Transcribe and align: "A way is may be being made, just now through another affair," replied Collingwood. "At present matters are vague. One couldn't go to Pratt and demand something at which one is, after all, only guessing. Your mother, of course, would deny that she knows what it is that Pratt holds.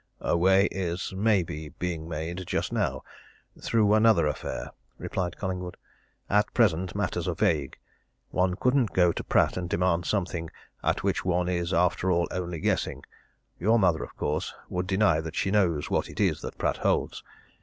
"A 0.21 0.35
way 0.35 0.65
is 0.71 1.13
may 1.15 1.43
be 1.43 1.69
being 1.69 2.09
made, 2.09 2.47
just 2.47 2.73
now 2.73 3.03
through 3.61 3.93
another 3.93 4.25
affair," 4.25 4.71
replied 4.97 5.37
Collingwood. 5.37 5.77
"At 6.27 6.51
present 6.55 6.95
matters 6.95 7.27
are 7.27 7.35
vague. 7.35 7.77
One 8.31 8.55
couldn't 8.55 8.93
go 8.93 9.11
to 9.11 9.23
Pratt 9.23 9.57
and 9.57 9.69
demand 9.69 10.05
something 10.07 10.49
at 10.81 11.03
which 11.03 11.23
one 11.23 11.47
is, 11.47 11.71
after 11.71 12.09
all, 12.11 12.27
only 12.31 12.59
guessing. 12.59 13.03
Your 13.59 13.77
mother, 13.77 14.01
of 14.03 14.17
course, 14.17 14.55
would 14.69 14.87
deny 14.87 15.21
that 15.21 15.35
she 15.35 15.51
knows 15.51 15.91
what 15.91 16.09
it 16.09 16.19
is 16.19 16.41
that 16.41 16.57
Pratt 16.57 16.77
holds. 16.77 17.23